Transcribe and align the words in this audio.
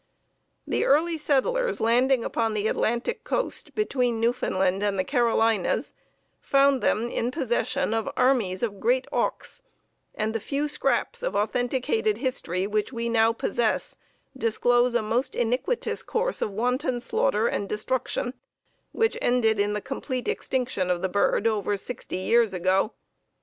The 0.65 0.83
early 0.83 1.19
settlers 1.19 1.79
landing 1.79 2.25
upon 2.25 2.55
the 2.55 2.67
Atlantic 2.67 3.23
coast 3.23 3.75
between 3.75 4.19
Newfoundland 4.19 4.81
and 4.81 4.97
the 4.97 5.03
Carolinas 5.03 5.93
found 6.39 6.81
them 6.81 7.07
in 7.07 7.29
possession 7.29 7.93
of 7.93 8.09
armies 8.17 8.63
of 8.63 8.79
great 8.79 9.05
auks, 9.11 9.61
and 10.15 10.33
the 10.33 10.39
few 10.39 10.67
scraps 10.67 11.21
of 11.21 11.35
authenticated 11.35 12.17
history 12.17 12.65
which 12.65 12.91
we 12.91 13.09
now 13.09 13.31
possess 13.31 13.95
disclose 14.35 14.95
a 14.95 15.03
most 15.03 15.35
iniquitous 15.35 16.01
course 16.01 16.41
of 16.41 16.49
wanton 16.49 16.99
slaughter 16.99 17.45
and 17.45 17.69
destruction 17.69 18.33
which 18.93 19.19
ended 19.21 19.59
in 19.59 19.73
the 19.73 19.81
complete 19.81 20.27
extinction 20.27 20.89
of 20.89 21.03
the 21.03 21.09
bird 21.09 21.45
over 21.45 21.77
sixty 21.77 22.17
years 22.17 22.53
ago. 22.53 22.93